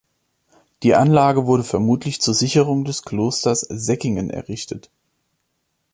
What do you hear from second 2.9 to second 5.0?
Klosters Säckingen errichtet.